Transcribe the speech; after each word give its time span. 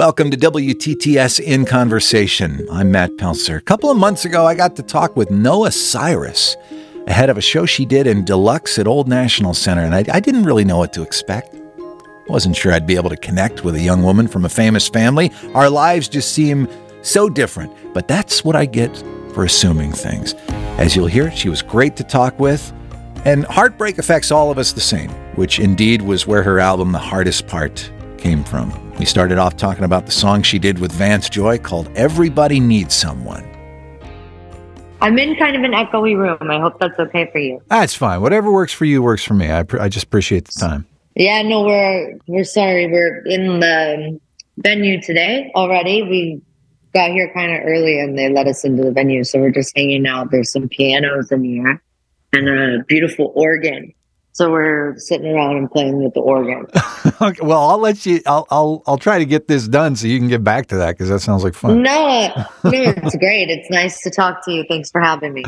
Welcome 0.00 0.30
to 0.30 0.36
WTTS 0.38 1.40
In 1.40 1.66
Conversation. 1.66 2.66
I'm 2.72 2.90
Matt 2.90 3.18
Pelsor. 3.18 3.58
A 3.58 3.60
couple 3.60 3.90
of 3.90 3.98
months 3.98 4.24
ago, 4.24 4.46
I 4.46 4.54
got 4.54 4.74
to 4.76 4.82
talk 4.82 5.14
with 5.14 5.30
Noah 5.30 5.70
Cyrus 5.70 6.56
ahead 7.06 7.28
of 7.28 7.36
a 7.36 7.42
show 7.42 7.66
she 7.66 7.84
did 7.84 8.06
in 8.06 8.24
Deluxe 8.24 8.78
at 8.78 8.86
Old 8.86 9.08
National 9.08 9.52
Centre, 9.52 9.82
and 9.82 9.94
I, 9.94 10.06
I 10.10 10.18
didn't 10.18 10.44
really 10.44 10.64
know 10.64 10.78
what 10.78 10.94
to 10.94 11.02
expect. 11.02 11.54
Wasn't 12.28 12.56
sure 12.56 12.72
I'd 12.72 12.86
be 12.86 12.96
able 12.96 13.10
to 13.10 13.16
connect 13.18 13.62
with 13.62 13.74
a 13.74 13.80
young 13.80 14.02
woman 14.02 14.26
from 14.26 14.46
a 14.46 14.48
famous 14.48 14.88
family. 14.88 15.30
Our 15.52 15.68
lives 15.68 16.08
just 16.08 16.32
seem 16.32 16.66
so 17.02 17.28
different, 17.28 17.70
but 17.92 18.08
that's 18.08 18.42
what 18.42 18.56
I 18.56 18.64
get 18.64 18.96
for 19.34 19.44
assuming 19.44 19.92
things. 19.92 20.32
As 20.78 20.96
you'll 20.96 21.08
hear, 21.08 21.30
she 21.30 21.50
was 21.50 21.60
great 21.60 21.96
to 21.96 22.04
talk 22.04 22.40
with, 22.40 22.72
and 23.26 23.44
heartbreak 23.44 23.98
affects 23.98 24.30
all 24.30 24.50
of 24.50 24.56
us 24.56 24.72
the 24.72 24.80
same, 24.80 25.10
which 25.36 25.58
indeed 25.58 26.00
was 26.00 26.26
where 26.26 26.42
her 26.42 26.58
album, 26.58 26.92
The 26.92 26.98
Hardest 26.98 27.46
Part, 27.46 27.92
came 28.16 28.44
from. 28.44 28.89
We 29.00 29.06
started 29.06 29.38
off 29.38 29.56
talking 29.56 29.84
about 29.84 30.04
the 30.04 30.12
song 30.12 30.42
she 30.42 30.58
did 30.58 30.78
with 30.78 30.92
Vance 30.92 31.30
Joy 31.30 31.56
called 31.56 31.88
Everybody 31.96 32.60
Needs 32.60 32.94
Someone. 32.94 33.42
I'm 35.00 35.18
in 35.18 35.36
kind 35.36 35.56
of 35.56 35.62
an 35.62 35.72
echoey 35.72 36.14
room. 36.14 36.50
I 36.50 36.60
hope 36.60 36.78
that's 36.78 36.98
okay 36.98 37.30
for 37.32 37.38
you. 37.38 37.62
That's 37.68 37.94
fine. 37.94 38.20
Whatever 38.20 38.52
works 38.52 38.74
for 38.74 38.84
you 38.84 39.00
works 39.00 39.24
for 39.24 39.32
me. 39.32 39.50
I, 39.50 39.64
I 39.80 39.88
just 39.88 40.04
appreciate 40.04 40.44
the 40.44 40.60
time. 40.60 40.86
Yeah, 41.16 41.40
no, 41.40 41.64
we're 41.64 42.18
we're 42.26 42.44
sorry. 42.44 42.88
We're 42.88 43.22
in 43.24 43.60
the 43.60 44.20
venue 44.58 45.00
today 45.00 45.50
already. 45.54 46.02
We 46.02 46.42
got 46.92 47.10
here 47.12 47.32
kind 47.32 47.52
of 47.52 47.62
early 47.64 47.98
and 47.98 48.18
they 48.18 48.28
let 48.28 48.48
us 48.48 48.66
into 48.66 48.82
the 48.82 48.92
venue, 48.92 49.24
so 49.24 49.38
we're 49.38 49.50
just 49.50 49.74
hanging 49.74 50.06
out. 50.06 50.30
There's 50.30 50.52
some 50.52 50.68
pianos 50.68 51.32
in 51.32 51.42
here 51.42 51.82
and 52.34 52.48
a 52.50 52.84
beautiful 52.84 53.32
organ. 53.34 53.94
So 54.40 54.50
we're 54.50 54.96
sitting 54.96 55.26
around 55.26 55.58
and 55.58 55.70
playing 55.70 56.02
with 56.02 56.14
the 56.14 56.20
organ. 56.20 56.66
okay, 57.20 57.40
well, 57.42 57.60
I'll 57.60 57.76
let 57.76 58.06
you. 58.06 58.22
I'll 58.24 58.46
I'll 58.50 58.82
I'll 58.86 58.96
try 58.96 59.18
to 59.18 59.26
get 59.26 59.48
this 59.48 59.68
done 59.68 59.96
so 59.96 60.06
you 60.06 60.18
can 60.18 60.28
get 60.28 60.42
back 60.42 60.68
to 60.68 60.76
that 60.76 60.92
because 60.92 61.10
that 61.10 61.20
sounds 61.20 61.44
like 61.44 61.52
fun. 61.52 61.82
No, 61.82 62.28
no, 62.34 62.40
it's 62.72 63.16
great. 63.16 63.50
It's 63.50 63.68
nice 63.68 64.00
to 64.00 64.08
talk 64.08 64.42
to 64.46 64.50
you. 64.50 64.64
Thanks 64.66 64.90
for 64.90 64.98
having 64.98 65.34
me. 65.34 65.44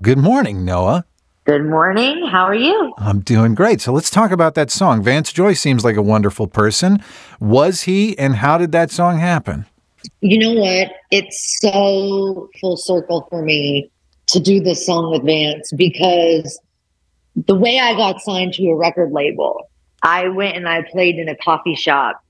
Good 0.00 0.18
morning, 0.18 0.64
Noah. 0.64 1.04
Good 1.44 1.64
morning. 1.64 2.24
How 2.30 2.44
are 2.44 2.54
you? 2.54 2.94
I'm 2.98 3.18
doing 3.18 3.56
great. 3.56 3.80
So 3.80 3.92
let's 3.92 4.10
talk 4.10 4.30
about 4.30 4.54
that 4.54 4.70
song. 4.70 5.02
Vance 5.02 5.32
Joy 5.32 5.54
seems 5.54 5.84
like 5.84 5.96
a 5.96 6.02
wonderful 6.02 6.46
person. 6.46 7.02
Was 7.40 7.82
he, 7.82 8.16
and 8.16 8.36
how 8.36 8.58
did 8.58 8.70
that 8.70 8.92
song 8.92 9.18
happen? 9.18 9.66
You 10.20 10.38
know 10.38 10.52
what? 10.52 10.92
It's 11.10 11.58
so 11.60 12.48
full 12.60 12.76
circle 12.76 13.26
for 13.28 13.42
me 13.42 13.90
to 14.28 14.38
do 14.38 14.60
this 14.60 14.86
song 14.86 15.10
with 15.10 15.24
Vance 15.24 15.72
because 15.72 16.60
the 17.36 17.54
way 17.54 17.78
I 17.78 17.94
got 17.94 18.20
signed 18.20 18.54
to 18.54 18.68
a 18.68 18.76
record 18.76 19.12
label, 19.12 19.68
I 20.02 20.28
went 20.28 20.56
and 20.56 20.68
I 20.68 20.82
played 20.82 21.18
in 21.18 21.28
a 21.28 21.36
coffee 21.36 21.74
shop 21.74 22.22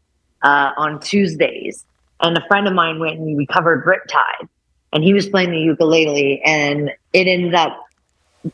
uh, 0.42 0.72
on 0.76 1.00
Tuesdays, 1.00 1.84
and 2.20 2.36
a 2.36 2.46
friend 2.48 2.66
of 2.66 2.74
mine 2.74 2.98
went 2.98 3.18
and 3.18 3.36
we 3.36 3.46
covered 3.46 3.84
Riptide, 3.84 4.48
and 4.92 5.04
he 5.04 5.12
was 5.14 5.28
playing 5.28 5.50
the 5.52 5.58
ukulele, 5.58 6.42
and 6.44 6.90
it 7.12 7.26
ended 7.26 7.54
up 7.54 7.80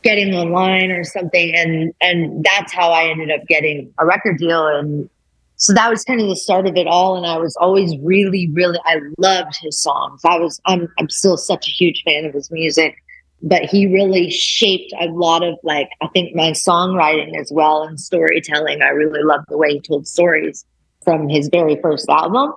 getting 0.03 0.33
online 0.33 0.91
or 0.91 1.03
something, 1.03 1.53
and 1.55 1.93
and 2.01 2.43
that's 2.43 2.71
how 2.71 2.91
I 2.91 3.05
ended 3.05 3.31
up 3.31 3.45
getting 3.47 3.93
a 3.97 4.05
record 4.05 4.37
deal, 4.37 4.67
and 4.67 5.09
so 5.55 5.73
that 5.73 5.89
was 5.89 6.03
kind 6.03 6.19
of 6.19 6.27
the 6.27 6.35
start 6.35 6.67
of 6.67 6.75
it 6.75 6.87
all. 6.87 7.15
And 7.15 7.25
I 7.25 7.37
was 7.37 7.55
always 7.57 7.95
really, 7.99 8.49
really, 8.51 8.79
I 8.85 8.99
loved 9.17 9.55
his 9.61 9.79
songs. 9.79 10.21
I 10.25 10.37
was, 10.37 10.59
I'm, 10.65 10.91
I'm 10.99 11.09
still 11.09 11.37
such 11.37 11.67
a 11.67 11.71
huge 11.71 12.03
fan 12.03 12.25
of 12.25 12.33
his 12.33 12.51
music 12.51 13.02
but 13.43 13.63
he 13.63 13.85
really 13.87 14.31
shaped 14.31 14.93
a 14.99 15.07
lot 15.07 15.43
of 15.43 15.55
like 15.63 15.89
I 16.01 16.07
think 16.07 16.33
my 16.33 16.51
songwriting 16.51 17.37
as 17.39 17.51
well 17.51 17.83
and 17.83 17.99
storytelling. 17.99 18.81
I 18.81 18.89
really 18.89 19.21
loved 19.21 19.45
the 19.49 19.57
way 19.57 19.73
he 19.73 19.81
told 19.81 20.07
stories 20.07 20.65
from 21.03 21.27
his 21.27 21.49
very 21.49 21.77
first 21.81 22.07
album. 22.09 22.53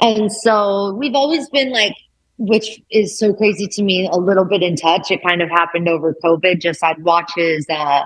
And 0.00 0.30
so 0.30 0.94
we've 0.94 1.14
always 1.14 1.48
been 1.48 1.72
like 1.72 1.96
which 2.38 2.80
is 2.90 3.16
so 3.16 3.32
crazy 3.32 3.68
to 3.68 3.82
me, 3.82 4.08
a 4.10 4.16
little 4.16 4.44
bit 4.44 4.62
in 4.62 4.74
touch. 4.74 5.10
It 5.10 5.22
kind 5.22 5.42
of 5.42 5.48
happened 5.48 5.88
over 5.88 6.14
COVID. 6.24 6.60
Just 6.60 6.84
I'd 6.84 7.02
watch 7.02 7.32
his 7.34 7.66
uh 7.70 8.02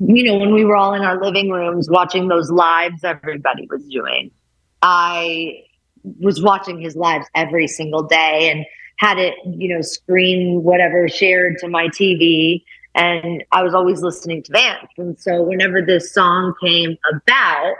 you 0.00 0.24
know, 0.24 0.38
when 0.38 0.52
we 0.52 0.64
were 0.64 0.76
all 0.76 0.94
in 0.94 1.02
our 1.02 1.20
living 1.22 1.50
rooms 1.50 1.88
watching 1.88 2.28
those 2.28 2.50
lives 2.50 3.04
everybody 3.04 3.68
was 3.70 3.84
doing. 3.86 4.32
I 4.82 5.62
was 6.20 6.42
watching 6.42 6.80
his 6.80 6.96
lives 6.96 7.26
every 7.34 7.68
single 7.68 8.02
day 8.02 8.50
and 8.50 8.64
had 8.98 9.18
it, 9.18 9.34
you 9.44 9.74
know, 9.74 9.80
screen 9.80 10.62
whatever 10.62 11.08
shared 11.08 11.58
to 11.58 11.68
my 11.68 11.88
TV. 11.88 12.62
And 12.94 13.44
I 13.52 13.62
was 13.62 13.74
always 13.74 14.02
listening 14.02 14.42
to 14.44 14.52
Vance. 14.52 14.90
And 14.98 15.18
so 15.18 15.42
whenever 15.42 15.80
this 15.80 16.12
song 16.12 16.54
came 16.60 16.98
about, 17.12 17.76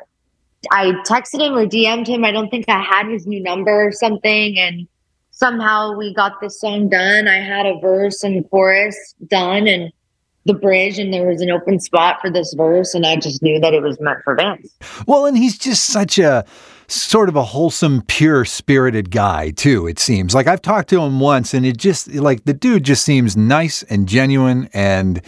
I 0.71 0.93
texted 1.06 1.41
him 1.41 1.55
or 1.55 1.67
DM'd 1.67 2.09
him. 2.09 2.25
I 2.25 2.31
don't 2.31 2.51
think 2.51 2.69
I 2.69 2.81
had 2.81 3.09
his 3.09 3.27
new 3.27 3.43
number 3.43 3.89
or 3.89 3.93
something. 3.93 4.59
And 4.59 4.87
somehow 5.31 5.97
we 5.97 6.15
got 6.15 6.41
this 6.41 6.61
song 6.61 6.89
done. 6.89 7.27
I 7.27 7.41
had 7.41 7.67
a 7.67 7.79
verse 7.81 8.23
and 8.23 8.49
chorus 8.49 9.15
done 9.27 9.67
and 9.67 9.93
the 10.45 10.55
bridge, 10.55 10.99
and 10.99 11.12
there 11.12 11.27
was 11.27 11.43
an 11.43 11.50
open 11.50 11.79
spot 11.79 12.21
for 12.21 12.31
this 12.31 12.55
verse. 12.55 12.95
And 12.95 13.05
I 13.05 13.17
just 13.17 13.43
knew 13.43 13.61
that 13.61 13.75
it 13.75 13.83
was 13.83 14.00
meant 14.00 14.19
for 14.25 14.35
Vance. 14.35 14.75
Well, 15.06 15.27
and 15.27 15.37
he's 15.37 15.59
just 15.59 15.87
such 15.87 16.19
a 16.19 16.45
sort 16.88 17.28
of 17.28 17.37
a 17.37 17.43
wholesome, 17.44 18.03
pure 18.09 18.44
spirited 18.44 19.10
guy, 19.10 19.50
too, 19.50 19.87
it 19.87 19.99
seems. 19.99 20.34
Like 20.34 20.47
I've 20.47 20.62
talked 20.62 20.88
to 20.91 21.00
him 21.00 21.21
once 21.21 21.54
and 21.54 21.65
it 21.66 21.76
just, 21.76 22.09
like, 22.15 22.44
the 22.44 22.54
dude 22.54 22.84
just 22.84 23.04
seems 23.04 23.37
nice 23.37 23.82
and 23.84 24.09
genuine 24.09 24.69
and 24.72 25.21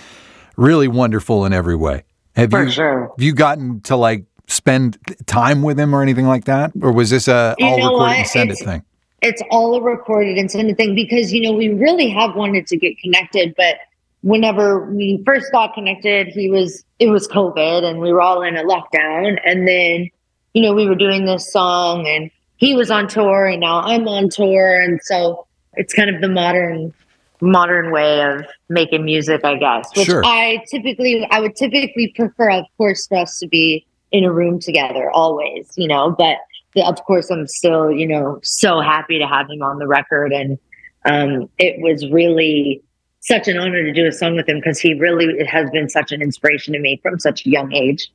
really 0.56 0.88
wonderful 0.88 1.44
in 1.44 1.52
every 1.52 1.76
way. 1.76 2.04
Have 2.36 2.50
For 2.50 2.64
you, 2.64 2.70
sure. 2.70 3.00
Have 3.16 3.22
you 3.22 3.34
gotten 3.34 3.80
to 3.82 3.96
like 3.96 4.24
spend 4.46 4.98
time 5.26 5.62
with 5.62 5.78
him 5.78 5.94
or 5.94 6.02
anything 6.02 6.26
like 6.26 6.44
that? 6.46 6.72
Or 6.80 6.92
was 6.92 7.10
this 7.10 7.28
a 7.28 7.54
You 7.58 7.66
all 7.66 7.76
recorded 7.92 8.16
and 8.18 8.26
send 8.26 8.50
it 8.50 8.52
It's- 8.54 8.66
thing? 8.68 8.82
it's 9.22 9.42
all 9.50 9.74
a 9.74 9.82
recorded 9.82 10.38
and 10.38 10.50
send 10.50 10.70
it 10.70 10.78
thing 10.78 10.94
because 10.94 11.30
you 11.30 11.42
know 11.42 11.52
we 11.52 11.68
really 11.68 12.08
have 12.08 12.34
wanted 12.36 12.66
to 12.66 12.74
get 12.78 12.96
connected 13.00 13.52
but 13.54 13.76
whenever 14.22 14.90
we 14.94 15.22
first 15.26 15.52
got 15.52 15.74
connected 15.74 16.28
he 16.28 16.48
was 16.48 16.82
it 17.00 17.08
was 17.10 17.28
covid 17.28 17.84
and 17.84 18.00
we 18.00 18.10
were 18.14 18.22
all 18.22 18.40
in 18.42 18.56
a 18.56 18.62
lockdown 18.64 19.38
and 19.44 19.68
then 19.68 20.08
you 20.54 20.62
know 20.62 20.72
we 20.74 20.86
were 20.88 20.94
doing 20.94 21.24
this 21.24 21.52
song 21.52 22.06
and 22.06 22.30
he 22.56 22.74
was 22.74 22.90
on 22.90 23.08
tour 23.08 23.46
and 23.46 23.60
now 23.60 23.80
i'm 23.80 24.06
on 24.08 24.28
tour. 24.28 24.80
And 24.80 25.00
so 25.02 25.46
it's 25.74 25.94
kind 25.94 26.14
of 26.14 26.20
the 26.20 26.28
modern 26.28 26.92
modern 27.42 27.90
way 27.90 28.20
of 28.22 28.44
making 28.68 29.02
music 29.02 29.42
i 29.44 29.54
guess 29.56 29.88
which 29.96 30.04
Sure. 30.06 30.22
i 30.26 30.62
typically 30.70 31.26
i 31.30 31.40
would 31.40 31.56
typically 31.56 32.12
prefer 32.14 32.50
of 32.50 32.66
course 32.76 33.06
for 33.06 33.16
us 33.16 33.38
to 33.38 33.48
be 33.48 33.86
in 34.12 34.24
a 34.24 34.30
room 34.32 34.60
together 34.60 35.10
always 35.12 35.72
you 35.76 35.88
know 35.88 36.14
but 36.18 36.36
the- 36.74 36.84
of 36.86 37.02
course 37.06 37.30
i'm 37.30 37.46
still 37.46 37.90
you 37.90 38.06
know 38.06 38.38
so 38.42 38.80
happy 38.80 39.18
to 39.18 39.26
have 39.26 39.48
him 39.48 39.62
on 39.62 39.78
the 39.78 39.86
record. 39.86 40.32
And 40.34 40.58
um, 41.06 41.48
it 41.58 41.80
was 41.80 42.06
really 42.10 42.82
such 43.20 43.48
an 43.48 43.56
honor 43.56 43.82
to 43.84 43.92
do 43.92 44.06
a 44.06 44.12
song 44.12 44.36
with 44.36 44.46
him 44.46 44.58
because 44.58 44.78
he 44.78 44.92
really 44.94 45.42
has 45.46 45.70
been 45.70 45.88
such 45.88 46.12
an 46.12 46.20
inspiration 46.20 46.74
to 46.74 46.78
me 46.78 47.00
from 47.02 47.18
such 47.18 47.46
a 47.46 47.48
young 47.48 47.72
age 47.72 48.10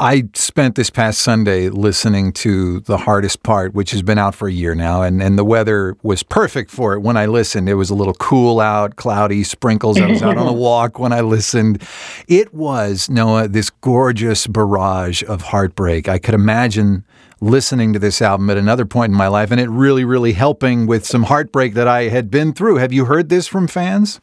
I 0.00 0.30
spent 0.32 0.76
this 0.76 0.88
past 0.88 1.20
Sunday 1.20 1.68
listening 1.68 2.32
to 2.32 2.80
the 2.80 2.96
hardest 2.96 3.42
part, 3.42 3.74
which 3.74 3.90
has 3.90 4.00
been 4.00 4.16
out 4.16 4.34
for 4.34 4.48
a 4.48 4.52
year 4.52 4.74
now, 4.74 5.02
and, 5.02 5.22
and 5.22 5.38
the 5.38 5.44
weather 5.44 5.94
was 6.02 6.22
perfect 6.22 6.70
for 6.70 6.94
it 6.94 7.00
when 7.00 7.18
I 7.18 7.26
listened. 7.26 7.68
It 7.68 7.74
was 7.74 7.90
a 7.90 7.94
little 7.94 8.14
cool 8.14 8.60
out, 8.60 8.96
cloudy, 8.96 9.44
sprinkles. 9.44 10.00
I 10.00 10.06
was 10.06 10.22
out 10.22 10.38
on 10.38 10.46
a 10.46 10.52
walk 10.54 10.98
when 10.98 11.12
I 11.12 11.20
listened. 11.20 11.82
It 12.28 12.54
was, 12.54 13.10
Noah, 13.10 13.48
this 13.48 13.68
gorgeous 13.68 14.46
barrage 14.46 15.22
of 15.24 15.42
heartbreak. 15.42 16.08
I 16.08 16.18
could 16.18 16.34
imagine 16.34 17.04
listening 17.42 17.92
to 17.92 17.98
this 17.98 18.22
album 18.22 18.48
at 18.48 18.56
another 18.56 18.86
point 18.86 19.10
in 19.10 19.18
my 19.18 19.28
life 19.28 19.50
and 19.50 19.60
it 19.60 19.68
really, 19.68 20.06
really 20.06 20.32
helping 20.32 20.86
with 20.86 21.04
some 21.04 21.24
heartbreak 21.24 21.74
that 21.74 21.88
I 21.88 22.04
had 22.04 22.30
been 22.30 22.54
through. 22.54 22.76
Have 22.76 22.94
you 22.94 23.04
heard 23.04 23.28
this 23.28 23.46
from 23.46 23.68
fans? 23.68 24.18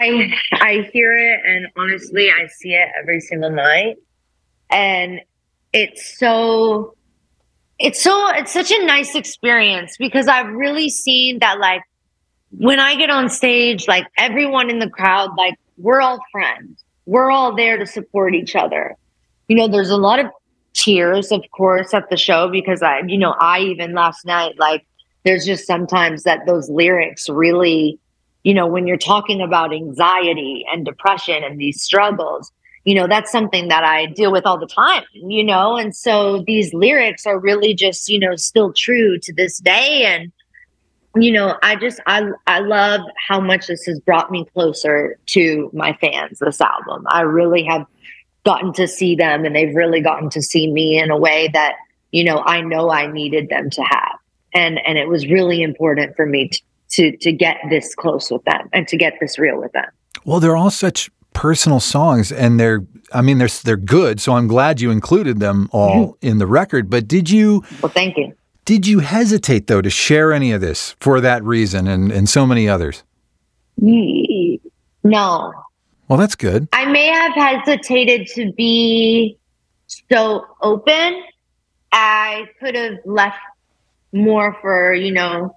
I 0.00 0.34
I 0.52 0.90
hear 0.92 1.14
it 1.16 1.40
and 1.46 1.68
honestly 1.76 2.28
I 2.28 2.48
see 2.48 2.74
it 2.74 2.88
every 3.00 3.20
single 3.20 3.50
night 3.50 3.96
and 4.76 5.22
it's 5.72 6.18
so 6.18 6.94
it's 7.78 8.02
so 8.02 8.30
it's 8.34 8.52
such 8.52 8.70
a 8.70 8.84
nice 8.84 9.14
experience 9.14 9.96
because 9.98 10.28
I've 10.28 10.52
really 10.52 10.90
seen 10.90 11.38
that 11.38 11.58
like 11.58 11.82
when 12.50 12.78
I 12.78 12.94
get 12.96 13.08
on 13.08 13.30
stage 13.30 13.88
like 13.88 14.06
everyone 14.18 14.68
in 14.68 14.78
the 14.78 14.90
crowd 14.90 15.30
like 15.36 15.54
we're 15.78 16.00
all 16.00 16.20
friends. 16.30 16.84
We're 17.06 17.30
all 17.30 17.54
there 17.54 17.78
to 17.78 17.86
support 17.86 18.34
each 18.34 18.56
other. 18.56 18.96
You 19.48 19.56
know, 19.56 19.68
there's 19.68 19.90
a 19.90 19.96
lot 19.96 20.18
of 20.18 20.26
tears 20.74 21.32
of 21.32 21.42
course 21.56 21.94
at 21.94 22.10
the 22.10 22.18
show 22.18 22.50
because 22.50 22.82
I 22.82 23.00
you 23.06 23.16
know, 23.16 23.34
I 23.40 23.60
even 23.60 23.94
last 23.94 24.26
night 24.26 24.58
like 24.58 24.86
there's 25.24 25.46
just 25.46 25.66
sometimes 25.66 26.24
that 26.24 26.40
those 26.46 26.68
lyrics 26.68 27.30
really 27.30 27.98
you 28.44 28.54
know, 28.54 28.66
when 28.66 28.86
you're 28.86 28.96
talking 28.96 29.40
about 29.40 29.74
anxiety 29.74 30.64
and 30.70 30.84
depression 30.84 31.42
and 31.42 31.58
these 31.58 31.82
struggles, 31.82 32.52
you 32.86 32.94
know, 32.94 33.08
that's 33.08 33.32
something 33.32 33.66
that 33.66 33.82
I 33.82 34.06
deal 34.06 34.30
with 34.30 34.46
all 34.46 34.58
the 34.58 34.66
time, 34.66 35.02
you 35.12 35.42
know, 35.42 35.76
and 35.76 35.94
so 35.94 36.44
these 36.46 36.72
lyrics 36.72 37.26
are 37.26 37.36
really 37.36 37.74
just, 37.74 38.08
you 38.08 38.18
know, 38.18 38.36
still 38.36 38.72
true 38.72 39.18
to 39.18 39.32
this 39.34 39.58
day. 39.58 40.04
And, 40.04 40.32
you 41.16 41.32
know, 41.32 41.58
I 41.64 41.74
just, 41.74 41.98
I, 42.06 42.30
I 42.46 42.60
love 42.60 43.00
how 43.28 43.40
much 43.40 43.66
this 43.66 43.84
has 43.86 43.98
brought 43.98 44.30
me 44.30 44.46
closer 44.54 45.18
to 45.34 45.68
my 45.72 45.94
fans, 46.00 46.38
this 46.38 46.60
album. 46.60 47.04
I 47.08 47.22
really 47.22 47.64
have 47.64 47.86
gotten 48.44 48.72
to 48.74 48.86
see 48.86 49.16
them 49.16 49.44
and 49.44 49.56
they've 49.56 49.74
really 49.74 50.00
gotten 50.00 50.30
to 50.30 50.40
see 50.40 50.70
me 50.70 50.96
in 50.96 51.10
a 51.10 51.18
way 51.18 51.50
that, 51.54 51.74
you 52.12 52.22
know, 52.22 52.42
I 52.46 52.60
know 52.60 52.90
I 52.90 53.08
needed 53.10 53.48
them 53.48 53.68
to 53.68 53.82
have. 53.82 54.18
and 54.56 54.80
and 54.86 54.96
it 54.98 55.08
was 55.08 55.26
really 55.26 55.62
important 55.62 56.16
for 56.16 56.26
me 56.26 56.48
to 56.48 56.60
to, 56.88 57.16
to 57.16 57.32
get 57.32 57.56
this 57.68 57.96
close 57.96 58.30
with 58.30 58.44
them 58.44 58.68
and 58.72 58.86
to 58.86 58.96
get 58.96 59.14
this 59.20 59.40
real 59.40 59.60
with 59.60 59.72
them. 59.72 59.86
Well, 60.24 60.38
they're 60.38 60.56
all 60.56 60.70
such 60.70 61.10
personal 61.36 61.80
songs 61.80 62.32
and 62.32 62.58
they're 62.58 62.84
I 63.12 63.20
mean 63.20 63.38
they're 63.38 63.48
they're 63.62 63.76
good, 63.76 64.20
so 64.20 64.32
I'm 64.32 64.48
glad 64.48 64.80
you 64.80 64.90
included 64.90 65.38
them 65.38 65.68
all 65.70 66.14
mm-hmm. 66.14 66.26
in 66.26 66.38
the 66.38 66.46
record, 66.46 66.90
but 66.90 67.06
did 67.06 67.30
you 67.30 67.62
Well, 67.82 67.92
thank 67.92 68.16
you. 68.16 68.34
Did 68.64 68.86
you 68.86 68.98
hesitate 69.00 69.68
though 69.68 69.82
to 69.82 69.90
share 69.90 70.32
any 70.32 70.50
of 70.50 70.60
this 70.60 70.96
for 70.98 71.20
that 71.20 71.44
reason 71.44 71.86
and 71.86 72.10
and 72.10 72.28
so 72.28 72.46
many 72.46 72.68
others? 72.68 73.04
No. 73.78 75.52
Well, 76.08 76.18
that's 76.18 76.36
good. 76.36 76.68
I 76.72 76.86
may 76.86 77.06
have 77.06 77.34
hesitated 77.34 78.28
to 78.28 78.52
be 78.52 79.38
so 80.10 80.46
open. 80.62 81.22
I 81.92 82.46
could 82.58 82.74
have 82.74 82.98
left 83.04 83.38
more 84.12 84.56
for, 84.60 84.94
you 84.94 85.12
know, 85.12 85.56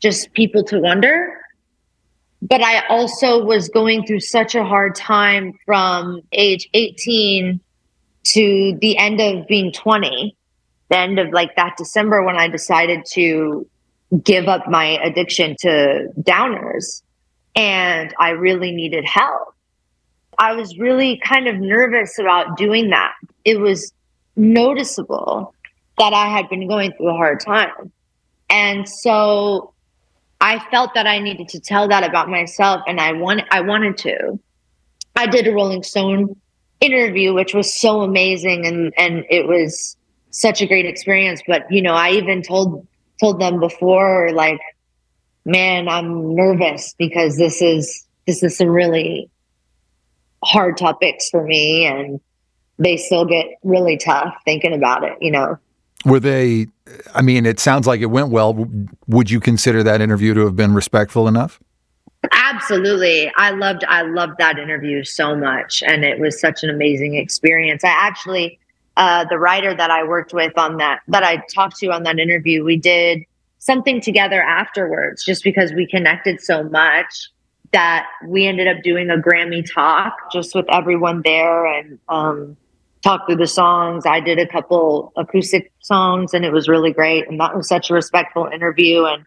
just 0.00 0.32
people 0.32 0.64
to 0.64 0.78
wonder 0.78 1.39
but 2.50 2.62
I 2.62 2.84
also 2.88 3.42
was 3.42 3.68
going 3.68 4.04
through 4.04 4.20
such 4.20 4.56
a 4.56 4.64
hard 4.64 4.96
time 4.96 5.56
from 5.64 6.20
age 6.32 6.68
18 6.74 7.60
to 8.24 8.78
the 8.80 8.98
end 8.98 9.20
of 9.20 9.46
being 9.46 9.72
20, 9.72 10.36
the 10.90 10.98
end 10.98 11.20
of 11.20 11.30
like 11.30 11.54
that 11.54 11.76
December 11.78 12.24
when 12.24 12.36
I 12.36 12.48
decided 12.48 13.06
to 13.12 13.66
give 14.24 14.48
up 14.48 14.68
my 14.68 14.98
addiction 15.04 15.54
to 15.60 16.08
downers 16.20 17.02
and 17.54 18.12
I 18.18 18.30
really 18.30 18.72
needed 18.72 19.04
help. 19.04 19.54
I 20.36 20.54
was 20.54 20.76
really 20.76 21.20
kind 21.24 21.46
of 21.46 21.56
nervous 21.56 22.18
about 22.18 22.56
doing 22.56 22.90
that. 22.90 23.12
It 23.44 23.60
was 23.60 23.92
noticeable 24.34 25.54
that 25.98 26.12
I 26.12 26.26
had 26.26 26.48
been 26.48 26.66
going 26.66 26.92
through 26.94 27.10
a 27.10 27.16
hard 27.16 27.38
time. 27.38 27.92
And 28.48 28.88
so 28.88 29.72
I 30.40 30.58
felt 30.70 30.94
that 30.94 31.06
I 31.06 31.18
needed 31.18 31.48
to 31.50 31.60
tell 31.60 31.88
that 31.88 32.02
about 32.02 32.28
myself 32.28 32.82
and 32.86 33.00
I 33.00 33.12
want 33.12 33.42
I 33.50 33.60
wanted 33.60 33.98
to. 33.98 34.38
I 35.16 35.26
did 35.26 35.46
a 35.46 35.52
Rolling 35.52 35.82
Stone 35.82 36.36
interview 36.80 37.34
which 37.34 37.52
was 37.52 37.72
so 37.72 38.00
amazing 38.00 38.66
and 38.66 38.92
and 38.96 39.24
it 39.28 39.46
was 39.46 39.96
such 40.30 40.62
a 40.62 40.66
great 40.66 40.86
experience 40.86 41.42
but 41.46 41.70
you 41.70 41.82
know 41.82 41.92
I 41.92 42.12
even 42.12 42.42
told 42.42 42.86
told 43.20 43.38
them 43.38 43.60
before 43.60 44.30
like 44.32 44.60
man 45.44 45.88
I'm 45.88 46.34
nervous 46.34 46.94
because 46.98 47.36
this 47.36 47.60
is 47.60 48.06
this 48.26 48.42
is 48.42 48.56
some 48.56 48.68
really 48.68 49.28
hard 50.42 50.78
topics 50.78 51.28
for 51.28 51.44
me 51.44 51.84
and 51.84 52.18
they 52.78 52.96
still 52.96 53.26
get 53.26 53.46
really 53.62 53.98
tough 53.98 54.34
thinking 54.46 54.72
about 54.72 55.04
it 55.04 55.18
you 55.20 55.30
know 55.30 55.58
were 56.04 56.20
they, 56.20 56.66
I 57.14 57.22
mean, 57.22 57.46
it 57.46 57.60
sounds 57.60 57.86
like 57.86 58.00
it 58.00 58.06
went 58.06 58.28
well. 58.28 58.66
Would 59.08 59.30
you 59.30 59.40
consider 59.40 59.82
that 59.82 60.00
interview 60.00 60.34
to 60.34 60.44
have 60.44 60.56
been 60.56 60.74
respectful 60.74 61.28
enough? 61.28 61.60
Absolutely. 62.32 63.32
I 63.36 63.50
loved 63.50 63.84
I 63.88 64.02
loved 64.02 64.34
that 64.38 64.58
interview 64.58 65.04
so 65.04 65.34
much 65.34 65.82
and 65.82 66.04
it 66.04 66.20
was 66.20 66.38
such 66.38 66.62
an 66.62 66.70
amazing 66.70 67.14
experience. 67.14 67.82
I 67.82 67.88
actually 67.88 68.58
uh, 68.96 69.24
the 69.30 69.38
writer 69.38 69.74
that 69.74 69.90
I 69.90 70.04
worked 70.04 70.34
with 70.34 70.56
on 70.58 70.76
that 70.76 71.00
that 71.08 71.22
I 71.22 71.42
talked 71.52 71.76
to 71.78 71.86
on 71.88 72.02
that 72.02 72.18
interview, 72.18 72.62
we 72.62 72.76
did 72.76 73.22
something 73.58 74.00
together 74.00 74.42
afterwards 74.42 75.24
just 75.24 75.44
because 75.44 75.72
we 75.72 75.86
connected 75.86 76.40
so 76.40 76.62
much 76.64 77.30
that 77.72 78.06
we 78.26 78.46
ended 78.46 78.66
up 78.66 78.82
doing 78.82 79.08
a 79.10 79.16
Grammy 79.16 79.64
talk 79.72 80.14
just 80.30 80.54
with 80.54 80.66
everyone 80.70 81.22
there 81.22 81.66
and 81.66 81.98
um 82.08 82.56
talk 83.02 83.26
through 83.26 83.36
the 83.36 83.46
songs. 83.46 84.04
I 84.06 84.20
did 84.20 84.38
a 84.38 84.46
couple 84.46 85.12
acoustic 85.16 85.72
songs 85.80 86.34
and 86.34 86.44
it 86.44 86.52
was 86.52 86.68
really 86.68 86.92
great. 86.92 87.28
And 87.28 87.40
that 87.40 87.56
was 87.56 87.68
such 87.68 87.90
a 87.90 87.94
respectful 87.94 88.46
interview. 88.46 89.04
And 89.04 89.24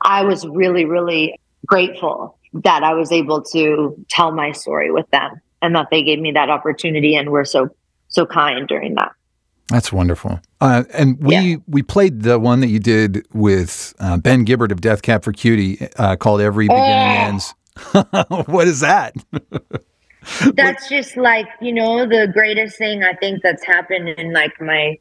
I 0.00 0.24
was 0.24 0.46
really, 0.46 0.84
really 0.84 1.38
grateful 1.66 2.38
that 2.64 2.82
I 2.82 2.94
was 2.94 3.12
able 3.12 3.42
to 3.42 3.96
tell 4.08 4.32
my 4.32 4.52
story 4.52 4.90
with 4.90 5.08
them 5.10 5.40
and 5.62 5.74
that 5.76 5.88
they 5.90 6.02
gave 6.02 6.18
me 6.18 6.32
that 6.32 6.50
opportunity 6.50 7.14
and 7.14 7.30
were 7.30 7.44
so, 7.44 7.68
so 8.08 8.26
kind 8.26 8.66
during 8.66 8.94
that. 8.96 9.12
That's 9.68 9.92
wonderful. 9.92 10.40
Uh, 10.60 10.84
and 10.92 11.18
we 11.22 11.34
yeah. 11.34 11.56
we 11.66 11.82
played 11.82 12.22
the 12.22 12.38
one 12.38 12.60
that 12.60 12.66
you 12.66 12.78
did 12.78 13.26
with 13.32 13.94
uh, 14.00 14.18
Ben 14.18 14.44
Gibbard 14.44 14.70
of 14.70 14.82
Death 14.82 15.00
Cab 15.00 15.22
for 15.22 15.32
Cutie 15.32 15.88
uh, 15.96 16.16
called 16.16 16.40
Every 16.42 16.66
Beginning 16.66 16.84
oh. 16.84 17.26
Ends. 17.26 17.54
what 18.46 18.68
is 18.68 18.80
that? 18.80 19.14
that's 20.54 20.88
just 20.88 21.16
like 21.16 21.48
you 21.60 21.72
know 21.72 22.06
the 22.06 22.30
greatest 22.32 22.78
thing 22.78 23.02
I 23.02 23.12
think 23.14 23.42
that's 23.42 23.64
happened 23.64 24.08
in 24.08 24.32
like 24.32 24.60
my 24.60 24.98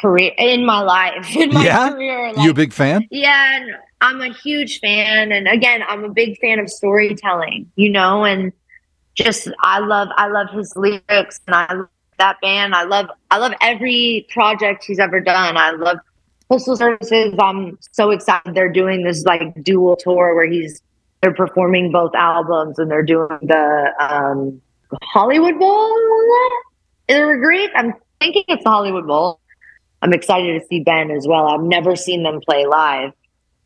career 0.00 0.32
in 0.38 0.64
my 0.64 0.80
life 0.80 1.36
in 1.36 1.52
my 1.52 1.64
yeah? 1.64 1.90
career. 1.90 2.32
Like, 2.32 2.44
you 2.44 2.50
a 2.50 2.54
big 2.54 2.72
fan? 2.72 3.06
Yeah, 3.10 3.56
and 3.56 3.76
I'm 4.00 4.20
a 4.20 4.32
huge 4.32 4.80
fan, 4.80 5.32
and 5.32 5.48
again, 5.48 5.82
I'm 5.88 6.04
a 6.04 6.10
big 6.10 6.38
fan 6.38 6.58
of 6.58 6.70
storytelling. 6.70 7.70
You 7.76 7.90
know, 7.90 8.24
and 8.24 8.52
just 9.14 9.48
I 9.60 9.80
love 9.80 10.08
I 10.16 10.28
love 10.28 10.50
his 10.50 10.74
lyrics, 10.76 11.40
and 11.46 11.54
I 11.54 11.72
love 11.72 11.88
that 12.18 12.40
band. 12.40 12.74
I 12.74 12.84
love 12.84 13.06
I 13.30 13.38
love 13.38 13.52
every 13.60 14.26
project 14.30 14.84
he's 14.84 14.98
ever 14.98 15.20
done. 15.20 15.56
I 15.56 15.72
love 15.72 15.98
Postal 16.48 16.76
Services. 16.76 17.34
I'm 17.38 17.78
so 17.92 18.10
excited 18.10 18.54
they're 18.54 18.72
doing 18.72 19.04
this 19.04 19.24
like 19.24 19.62
dual 19.62 19.96
tour 19.96 20.34
where 20.34 20.46
he's 20.46 20.82
they're 21.22 21.34
performing 21.34 21.92
both 21.92 22.14
albums 22.14 22.78
and 22.78 22.90
they're 22.90 23.02
doing 23.02 23.28
the 23.42 23.92
um, 24.00 24.60
Hollywood 25.02 25.58
Bowl. 25.58 25.94
Is 27.08 27.16
it 27.16 27.40
great? 27.40 27.70
I'm 27.74 27.94
thinking 28.20 28.44
it's 28.48 28.64
the 28.64 28.70
Hollywood 28.70 29.06
Bowl. 29.06 29.40
I'm 30.02 30.12
excited 30.12 30.60
to 30.60 30.66
see 30.66 30.80
Ben 30.80 31.10
as 31.10 31.26
well. 31.26 31.48
I've 31.48 31.62
never 31.62 31.94
seen 31.94 32.22
them 32.22 32.40
play 32.40 32.66
live 32.66 33.12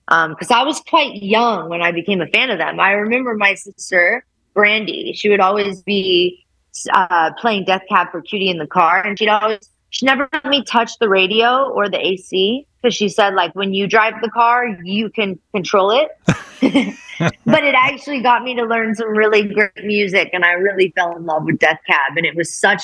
because 0.06 0.51
um, 0.51 0.56
I 0.56 0.65
was 0.65 0.81
quite 0.81 1.23
young 1.23 1.69
when 1.69 1.81
I 1.81 1.93
became 1.93 2.21
a 2.21 2.27
fan 2.27 2.51
of 2.51 2.59
them. 2.59 2.81
I 2.81 2.93
remember 2.93 3.35
my 3.37 3.55
sister 3.55 4.25
Brandi. 4.55 5.17
She 5.17 5.29
would 5.29 5.41
always 5.41 5.83
be 5.83 6.45
uh, 6.93 7.33
playing 7.39 7.65
Death 7.65 7.83
Cab 7.89 8.11
for 8.11 8.21
Cutie 8.21 8.51
in 8.51 8.59
the 8.59 8.67
car, 8.67 9.01
and 9.05 9.19
she'd 9.19 9.29
always 9.29 9.71
she 9.91 10.06
never 10.06 10.29
let 10.33 10.45
me 10.47 10.65
touch 10.65 10.99
the 10.99 11.09
radio 11.09 11.71
or 11.71 11.89
the 11.89 12.05
AC 12.05 12.67
because 12.83 12.95
she 12.95 13.09
said 13.09 13.35
like 13.35 13.55
when 13.55 13.73
you 13.73 13.87
drive 13.87 14.15
the 14.23 14.29
car 14.29 14.67
you 14.83 15.09
can 15.09 15.39
control 15.53 15.93
it 15.93 16.11
but 17.19 17.64
it 17.64 17.75
actually 17.75 18.20
got 18.20 18.43
me 18.43 18.55
to 18.55 18.62
learn 18.62 18.94
some 18.94 19.08
really 19.08 19.43
great 19.43 19.84
music 19.84 20.31
and 20.32 20.44
i 20.44 20.52
really 20.52 20.93
fell 20.96 21.16
in 21.16 21.25
love 21.25 21.44
with 21.44 21.58
death 21.58 21.81
cab 21.87 22.16
and 22.16 22.26
it 22.26 22.37
was 22.37 22.55
such 22.55 22.82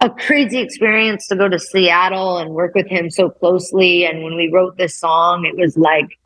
a 0.00 0.10
crazy 0.10 0.58
experience 0.58 1.26
to 1.28 1.36
go 1.36 1.48
to 1.48 1.58
seattle 1.58 2.38
and 2.38 2.50
work 2.50 2.74
with 2.74 2.86
him 2.86 3.10
so 3.10 3.30
closely 3.30 4.04
and 4.04 4.22
when 4.22 4.36
we 4.36 4.50
wrote 4.52 4.76
this 4.76 4.98
song 4.98 5.44
it 5.44 5.56
was 5.56 5.76
like 5.76 6.18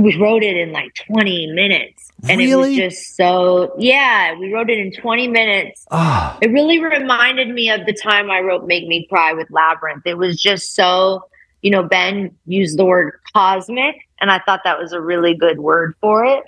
we 0.00 0.16
wrote 0.18 0.44
it 0.44 0.56
in 0.56 0.70
like 0.70 0.94
20 1.06 1.48
minutes 1.52 2.10
and 2.28 2.38
really? 2.38 2.78
it 2.78 2.84
was 2.84 2.94
just 2.94 3.16
so 3.16 3.74
yeah 3.78 4.34
we 4.38 4.52
wrote 4.52 4.70
it 4.70 4.78
in 4.78 4.92
20 4.92 5.28
minutes 5.28 5.84
oh. 5.90 6.38
it 6.40 6.50
really 6.50 6.78
reminded 6.82 7.48
me 7.48 7.70
of 7.70 7.84
the 7.86 7.92
time 7.92 8.30
i 8.30 8.38
wrote 8.40 8.66
make 8.66 8.86
me 8.86 9.06
cry 9.08 9.32
with 9.32 9.48
labrinth 9.48 10.02
it 10.04 10.14
was 10.14 10.40
just 10.40 10.74
so 10.74 11.24
you 11.62 11.70
know, 11.70 11.82
Ben 11.82 12.34
used 12.46 12.78
the 12.78 12.84
word 12.84 13.12
cosmic, 13.34 13.96
and 14.20 14.30
I 14.30 14.38
thought 14.40 14.62
that 14.64 14.78
was 14.78 14.92
a 14.92 15.00
really 15.00 15.34
good 15.34 15.60
word 15.60 15.94
for 16.00 16.24
it. 16.24 16.44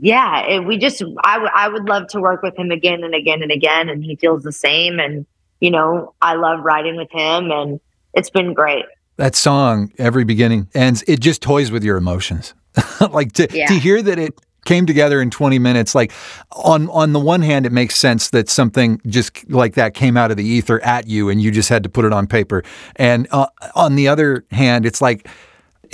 Yeah, 0.00 0.46
it, 0.46 0.64
we 0.64 0.78
just, 0.78 1.02
I, 1.22 1.34
w- 1.34 1.52
I 1.54 1.68
would 1.68 1.84
love 1.84 2.08
to 2.08 2.20
work 2.20 2.42
with 2.42 2.58
him 2.58 2.70
again 2.70 3.04
and 3.04 3.14
again 3.14 3.42
and 3.42 3.52
again, 3.52 3.88
and 3.88 4.02
he 4.02 4.16
feels 4.16 4.42
the 4.42 4.52
same. 4.52 4.98
And, 4.98 5.26
you 5.60 5.70
know, 5.70 6.14
I 6.20 6.34
love 6.34 6.60
writing 6.64 6.96
with 6.96 7.10
him, 7.10 7.50
and 7.50 7.80
it's 8.12 8.30
been 8.30 8.54
great. 8.54 8.84
That 9.16 9.36
song, 9.36 9.92
Every 9.98 10.24
Beginning 10.24 10.68
Ends, 10.74 11.04
it 11.06 11.20
just 11.20 11.40
toys 11.40 11.70
with 11.70 11.84
your 11.84 11.96
emotions. 11.96 12.54
like 13.12 13.32
to, 13.32 13.48
yeah. 13.52 13.66
to 13.66 13.74
hear 13.74 14.02
that 14.02 14.18
it 14.18 14.34
came 14.64 14.86
together 14.86 15.20
in 15.20 15.30
20 15.30 15.58
minutes 15.58 15.94
like 15.94 16.10
on 16.52 16.88
on 16.88 17.12
the 17.12 17.20
one 17.20 17.42
hand 17.42 17.66
it 17.66 17.72
makes 17.72 17.96
sense 17.96 18.30
that 18.30 18.48
something 18.48 18.98
just 19.06 19.48
like 19.50 19.74
that 19.74 19.92
came 19.92 20.16
out 20.16 20.30
of 20.30 20.36
the 20.38 20.44
ether 20.44 20.80
at 20.80 21.06
you 21.06 21.28
and 21.28 21.42
you 21.42 21.50
just 21.50 21.68
had 21.68 21.82
to 21.82 21.88
put 21.88 22.04
it 22.04 22.14
on 22.14 22.26
paper 22.26 22.62
and 22.96 23.28
uh, 23.30 23.46
on 23.74 23.94
the 23.94 24.08
other 24.08 24.44
hand 24.50 24.86
it's 24.86 25.02
like 25.02 25.28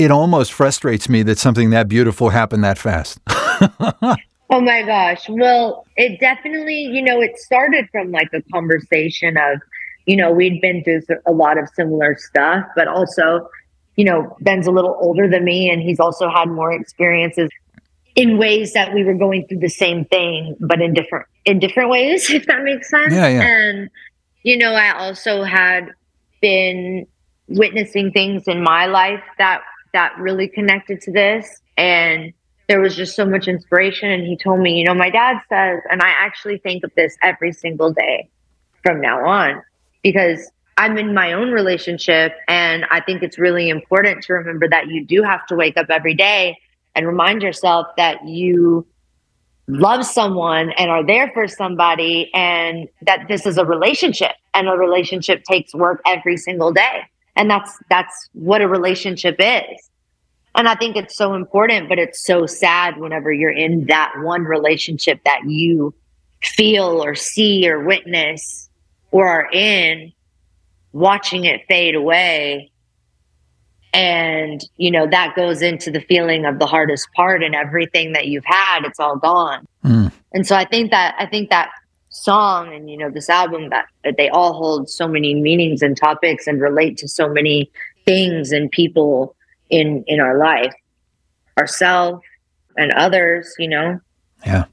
it 0.01 0.11
almost 0.11 0.53
frustrates 0.53 1.09
me 1.09 1.23
that 1.23 1.39
something 1.39 1.71
that 1.71 1.87
beautiful 1.87 2.31
happened 2.31 2.65
that 2.65 2.79
fast. 2.79 3.21
Oh 4.53 4.61
my 4.61 4.83
gosh. 4.83 5.29
Well 5.29 5.87
it 5.97 6.19
definitely 6.19 6.81
you 6.83 7.03
know 7.03 7.21
it 7.21 7.39
started 7.39 7.89
from 7.93 8.11
like 8.11 8.31
a 8.35 8.43
conversation 8.53 9.37
of 9.37 9.61
you 10.07 10.17
know 10.17 10.33
we'd 10.33 10.61
been 10.61 10.83
through 10.83 11.03
a 11.25 11.31
lot 11.31 11.57
of 11.57 11.69
similar 11.75 12.17
stuff 12.19 12.65
but 12.75 12.89
also 12.89 13.49
you 13.95 14.05
know 14.05 14.37
ben's 14.41 14.67
a 14.67 14.73
little 14.73 14.99
older 15.01 15.29
than 15.29 15.45
me 15.45 15.71
and 15.71 15.81
he's 15.81 16.01
also 16.01 16.29
had 16.29 16.49
more 16.49 16.73
experiences 16.73 17.49
in 18.17 18.39
ways 18.39 18.73
that 18.73 18.93
we 18.93 19.05
were 19.05 19.15
going 19.15 19.47
through 19.47 19.61
the 19.61 19.69
same 19.69 20.05
thing 20.07 20.57
but 20.59 20.81
in 20.81 20.95
different 20.95 21.27
in 21.45 21.61
different 21.61 21.89
ways 21.89 22.29
if 22.39 22.45
that 22.47 22.65
makes 22.65 22.91
sense. 22.91 23.15
Yeah, 23.15 23.29
yeah. 23.29 23.43
and 23.43 23.89
you 24.43 24.57
know 24.57 24.73
i 24.73 24.91
also 24.99 25.45
had 25.45 25.93
been 26.41 27.07
witnessing 27.47 28.11
things 28.11 28.49
in 28.49 28.65
my 28.65 28.87
life 28.87 29.23
that 29.39 29.63
that 29.93 30.13
really 30.19 30.49
connected 30.49 31.01
to 31.01 31.13
this 31.13 31.61
and 31.77 32.33
there 32.69 32.81
was 32.81 32.95
just 32.95 33.17
so 33.17 33.25
much 33.25 33.49
inspiration 33.49 34.11
and 34.11 34.27
he 34.27 34.37
told 34.37 34.61
me 34.61 34.79
you 34.79 34.85
know 34.85 34.95
my 34.95 35.11
dad 35.11 35.39
says 35.49 35.81
and 35.91 36.03
i 36.03 36.09
actually 36.09 36.59
think 36.59 36.85
of 36.85 36.93
this 36.95 37.17
every 37.23 37.53
single 37.53 37.93
day 37.93 38.29
from 38.83 39.01
now 39.01 39.27
on 39.27 39.63
because 40.03 40.51
I'm 40.81 40.97
in 40.97 41.13
my 41.13 41.35
own 41.35 41.51
relationship. 41.51 42.33
And 42.49 42.87
I 42.91 43.03
think 43.03 43.23
it's 43.23 43.39
really 43.39 43.69
important 43.69 44.25
to 44.25 44.33
remember 44.33 44.67
that 44.69 44.89
you 44.89 45.05
do 45.05 45.23
have 45.23 45.45
to 45.49 45.55
wake 45.55 45.77
up 45.77 45.91
every 45.91 46.15
day 46.15 46.57
and 46.95 47.07
remind 47.07 47.43
yourself 47.43 47.87
that 47.99 48.27
you 48.27 48.87
love 49.69 50.07
someone 50.07 50.73
and 50.79 50.91
are 50.91 51.07
there 51.07 51.31
for 51.35 51.47
somebody 51.47 52.31
and 52.33 52.89
that 53.03 53.27
this 53.29 53.45
is 53.45 53.59
a 53.59 53.65
relationship 53.67 54.33
and 54.55 54.69
a 54.69 54.73
relationship 54.73 55.45
takes 55.45 55.75
work 55.75 56.01
every 56.07 56.39
single 56.39 56.73
day. 56.73 57.03
And 57.41 57.49
that's 57.51 57.79
that's 57.89 58.29
what 58.35 58.61
a 58.61 58.69
relationship 58.69 59.37
is. 59.39 59.91
And 60.55 60.69
I 60.69 60.75
think 60.75 60.95
it's 60.95 61.17
so 61.17 61.33
important, 61.33 61.89
but 61.89 61.99
it's 61.99 62.23
so 62.23 62.45
sad 62.45 62.99
whenever 62.99 63.33
you're 63.33 63.51
in 63.51 63.87
that 63.87 64.13
one 64.19 64.43
relationship 64.43 65.21
that 65.25 65.49
you 65.49 65.95
feel 66.43 67.03
or 67.03 67.15
see 67.15 67.67
or 67.67 67.83
witness 67.83 68.69
or 69.11 69.27
are 69.27 69.49
in, 69.53 70.13
watching 70.93 71.47
it 71.47 71.63
fade 71.67 71.95
away. 71.95 72.71
And, 73.95 74.61
you 74.77 74.91
know, 74.91 75.07
that 75.07 75.35
goes 75.35 75.63
into 75.63 75.91
the 75.91 76.01
feeling 76.03 76.45
of 76.45 76.59
the 76.59 76.67
hardest 76.67 77.09
part 77.17 77.43
and 77.43 77.55
everything 77.55 78.13
that 78.13 78.27
you've 78.27 78.45
had, 78.45 78.85
it's 78.85 79.01
all 79.01 79.17
gone. 79.17 79.67
Mm. 79.83 80.13
And 80.35 80.47
so 80.47 80.57
I 80.57 80.67
think 80.67 80.91
that, 80.91 81.15
I 81.19 81.25
think 81.25 81.49
that 81.49 81.71
song 82.11 82.75
and, 82.75 82.91
you 82.91 82.97
know, 82.97 83.11
this 83.11 83.29
album 83.29 83.71
that, 83.71 83.87
that 84.05 84.17
they 84.17 84.29
all 84.29 84.53
hold 84.53 84.91
so 84.91 85.09
many 85.09 85.35
meanings 85.35 85.83
and 85.83 85.97
topics 85.97 86.47
and 86.47 86.61
relate 86.61 86.99
to 86.99 87.09
so 87.09 87.29
many 87.29 87.71
things 88.05 88.53
and 88.53 88.71
people 88.71 89.35
in 89.71 90.05
in 90.07 90.21
our 90.21 90.37
life. 90.39 90.75
Ourselves 91.59 92.23
and 92.77 92.93
others 92.93 93.55
you 93.59 93.69
know? 93.69 94.01
Yeah. 94.47 94.65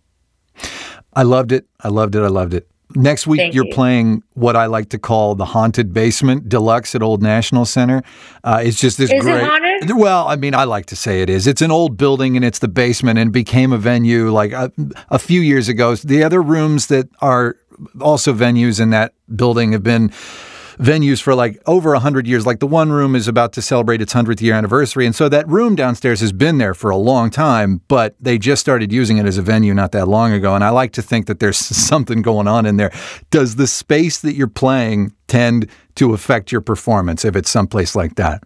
I 1.14 1.24
loved 1.24 1.52
it. 1.52 1.66
I 1.80 1.88
loved 1.88 2.16
it. 2.16 2.22
I 2.22 2.28
loved 2.28 2.54
it 2.54 2.70
next 2.96 3.28
week 3.28 3.54
you're 3.54 3.66
you. 3.66 3.74
playing 3.74 4.24
what 4.34 4.56
i 4.56 4.66
like 4.66 4.90
to 4.90 4.98
call 4.98 5.36
the 5.36 5.46
haunted 5.46 5.94
basement 5.94 6.48
deluxe 6.48 6.96
at 6.96 7.02
old 7.02 7.22
national 7.22 7.66
centre 7.66 8.02
uh, 8.44 8.62
it's 8.64 8.80
just 8.80 8.98
this 8.98 9.12
is 9.12 9.22
great 9.22 9.42
it 9.42 9.44
haunted? 9.44 9.98
well 9.98 10.28
i 10.28 10.36
mean 10.36 10.56
i 10.56 10.64
like 10.64 10.86
to 10.86 10.96
say 10.96 11.22
it 11.22 11.30
is 11.30 11.48
it's 11.48 11.62
an 11.62 11.72
old 11.72 11.98
building 11.98 12.36
and 12.36 12.46
it's 12.46 12.60
the 12.60 12.68
basement 12.68 13.20
and 13.20 13.34
became 13.34 13.74
a 13.74 13.78
venue 13.78 14.32
like 14.32 14.52
a, 14.54 14.72
a 15.10 15.20
few 15.20 15.42
years 15.42 15.68
ago 15.68 15.96
the 15.96 16.24
other 16.24 16.42
rooms 16.42 16.88
that 16.88 17.10
are 17.22 17.58
also 18.02 18.34
venues 18.34 18.80
in 18.80 18.90
that 18.90 19.14
building 19.36 19.72
have 19.72 19.84
been 19.84 20.12
venues 20.78 21.22
for 21.22 21.36
like 21.36 21.62
over 21.66 21.92
100 21.92 22.28
years. 22.28 22.46
Like 22.46 22.60
the 22.60 22.68
one 22.68 22.92
room 22.92 23.16
is 23.16 23.28
about 23.28 23.54
to 23.54 23.62
celebrate 23.62 24.02
its 24.02 24.14
100th 24.14 24.42
year 24.42 24.54
anniversary. 24.54 25.06
And 25.06 25.16
so 25.16 25.30
that 25.30 25.48
room 25.48 25.76
downstairs 25.76 26.22
has 26.22 26.32
been 26.32 26.58
there 26.58 26.74
for 26.74 26.90
a 26.90 26.98
long 26.98 27.30
time, 27.30 27.82
but 27.88 28.16
they 28.20 28.38
just 28.38 28.62
started 28.62 28.92
using 28.92 29.18
it 29.18 29.26
as 29.26 29.38
a 29.38 29.42
venue 29.42 29.74
not 29.74 29.92
that 29.92 30.08
long 30.08 30.32
ago. 30.34 30.56
And 30.56 30.64
I 30.64 30.70
like 30.70 30.94
to 30.94 31.02
think 31.02 31.28
that 31.28 31.40
there's 31.40 31.58
something 31.88 32.22
going 32.22 32.48
on 32.48 32.66
in 32.66 32.78
there. 32.78 32.92
Does 33.30 33.56
the 33.56 33.68
space 33.68 34.20
that 34.20 34.34
you're 34.34 34.48
playing 34.48 35.14
tend 35.28 35.70
to 35.96 36.14
affect 36.14 36.52
your 36.52 36.62
performance 36.62 37.26
if 37.26 37.36
it's 37.36 37.50
someplace 37.50 37.96
like 37.96 38.16
that? 38.16 38.44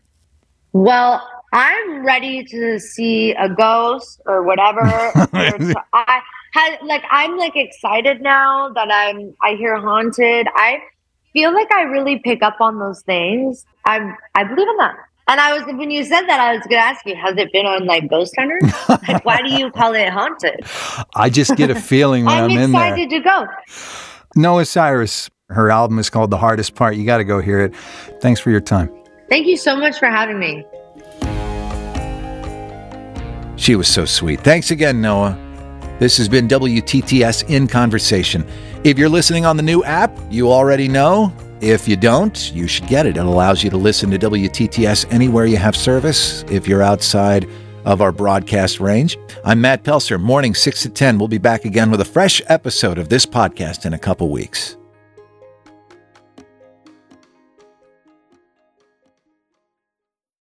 Well, 0.73 1.21
I'm 1.53 2.05
ready 2.05 2.45
to 2.45 2.79
see 2.79 3.33
a 3.33 3.49
ghost 3.49 4.21
or 4.25 4.43
whatever. 4.43 4.81
I 5.93 6.21
had 6.53 6.77
like 6.83 7.03
I'm 7.11 7.37
like 7.37 7.55
excited 7.55 8.21
now 8.21 8.69
that 8.69 8.89
I'm 8.91 9.33
I 9.41 9.55
hear 9.55 9.77
haunted. 9.79 10.47
I 10.55 10.79
feel 11.33 11.53
like 11.53 11.71
I 11.71 11.83
really 11.83 12.19
pick 12.19 12.43
up 12.43 12.57
on 12.59 12.79
those 12.79 13.01
things. 13.03 13.65
I'm 13.85 14.15
I 14.35 14.43
believe 14.43 14.67
in 14.67 14.77
that. 14.77 14.95
And 15.27 15.39
I 15.39 15.53
was 15.53 15.63
when 15.77 15.91
you 15.91 16.03
said 16.03 16.21
that, 16.27 16.39
I 16.39 16.55
was 16.55 16.63
gonna 16.63 16.81
ask 16.81 17.05
you, 17.05 17.15
has 17.15 17.37
it 17.37 17.51
been 17.53 17.65
on 17.65 17.85
like 17.85 18.09
Ghost 18.09 18.33
Hunter? 18.37 18.59
like, 19.07 19.23
why 19.23 19.41
do 19.41 19.53
you 19.53 19.71
call 19.79 19.93
it 19.93 20.09
haunted? 20.09 20.59
I 21.15 21.29
just 21.29 21.55
get 21.55 21.69
a 21.69 21.75
feeling 21.75 22.25
when 22.25 22.35
I'm, 22.37 22.51
I'm 22.51 22.57
in 22.57 22.71
there. 22.71 22.95
excited 22.95 23.09
to 23.11 23.19
go. 23.19 23.47
Noah 24.35 24.65
Cyrus, 24.65 25.29
her 25.49 25.69
album 25.71 25.99
is 25.99 26.09
called 26.09 26.31
The 26.31 26.37
Hardest 26.37 26.75
Part. 26.75 26.95
You 26.95 27.05
got 27.05 27.17
to 27.17 27.23
go 27.23 27.39
hear 27.39 27.61
it. 27.61 27.75
Thanks 28.21 28.39
for 28.39 28.49
your 28.49 28.61
time. 28.61 28.89
Thank 29.29 29.47
you 29.47 29.57
so 29.57 29.75
much 29.75 29.99
for 29.99 30.07
having 30.07 30.39
me. 30.39 30.65
She 33.57 33.75
was 33.75 33.87
so 33.87 34.05
sweet. 34.05 34.41
Thanks 34.41 34.71
again, 34.71 35.01
Noah. 35.01 35.37
This 36.01 36.17
has 36.17 36.27
been 36.27 36.47
WTTS 36.47 37.47
in 37.47 37.67
Conversation. 37.67 38.43
If 38.83 38.97
you're 38.97 39.07
listening 39.07 39.45
on 39.45 39.55
the 39.55 39.61
new 39.61 39.83
app, 39.83 40.09
you 40.31 40.51
already 40.51 40.87
know. 40.87 41.31
If 41.61 41.87
you 41.87 41.95
don't, 41.95 42.51
you 42.55 42.65
should 42.65 42.87
get 42.87 43.05
it. 43.05 43.17
It 43.17 43.23
allows 43.23 43.63
you 43.63 43.69
to 43.69 43.77
listen 43.77 44.09
to 44.09 44.17
WTTS 44.17 45.13
anywhere 45.13 45.45
you 45.45 45.57
have 45.57 45.75
service 45.75 46.43
if 46.49 46.67
you're 46.67 46.81
outside 46.81 47.47
of 47.85 48.01
our 48.01 48.11
broadcast 48.11 48.79
range. 48.79 49.15
I'm 49.45 49.61
Matt 49.61 49.83
Pelsor, 49.83 50.19
morning 50.19 50.55
6 50.55 50.81
to 50.81 50.89
10. 50.89 51.19
We'll 51.19 51.27
be 51.27 51.37
back 51.37 51.65
again 51.65 51.91
with 51.91 52.01
a 52.01 52.05
fresh 52.05 52.41
episode 52.47 52.97
of 52.97 53.09
this 53.09 53.27
podcast 53.27 53.85
in 53.85 53.93
a 53.93 53.99
couple 53.99 54.29
weeks. 54.29 54.77